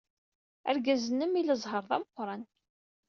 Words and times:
Argaz-nnem 0.69 1.33
ila 1.41 1.55
zzheṛ 1.61 1.83
d 1.89 1.91
ameqran. 1.95 2.43